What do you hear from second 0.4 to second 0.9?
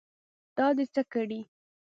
دا دې